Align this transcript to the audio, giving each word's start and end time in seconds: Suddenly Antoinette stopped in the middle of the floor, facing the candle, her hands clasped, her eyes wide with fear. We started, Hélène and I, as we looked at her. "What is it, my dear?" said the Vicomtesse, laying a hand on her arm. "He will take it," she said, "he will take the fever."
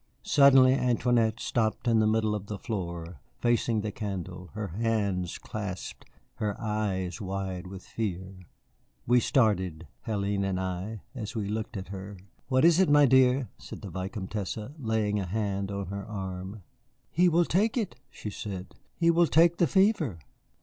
Suddenly 0.23 0.73
Antoinette 0.73 1.39
stopped 1.39 1.87
in 1.87 1.99
the 1.99 2.07
middle 2.07 2.33
of 2.33 2.47
the 2.47 2.57
floor, 2.57 3.19
facing 3.39 3.81
the 3.81 3.91
candle, 3.91 4.49
her 4.55 4.69
hands 4.69 5.37
clasped, 5.37 6.05
her 6.37 6.59
eyes 6.59 7.21
wide 7.21 7.67
with 7.67 7.85
fear. 7.85 8.47
We 9.05 9.19
started, 9.19 9.85
Hélène 10.07 10.43
and 10.43 10.59
I, 10.59 11.01
as 11.13 11.35
we 11.35 11.47
looked 11.47 11.77
at 11.77 11.89
her. 11.89 12.17
"What 12.47 12.65
is 12.65 12.79
it, 12.79 12.89
my 12.89 13.05
dear?" 13.05 13.51
said 13.59 13.83
the 13.83 13.91
Vicomtesse, 13.91 14.57
laying 14.79 15.19
a 15.19 15.27
hand 15.27 15.69
on 15.69 15.85
her 15.89 16.03
arm. 16.07 16.63
"He 17.11 17.29
will 17.29 17.45
take 17.45 17.77
it," 17.77 17.95
she 18.09 18.31
said, 18.31 18.73
"he 18.95 19.11
will 19.11 19.27
take 19.27 19.57
the 19.57 19.67
fever." 19.67 20.17